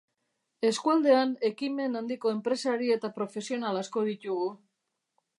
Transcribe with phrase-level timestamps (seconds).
[0.67, 4.49] Eskualdean ekimen handiko enpresari eta profesional asko ditugu.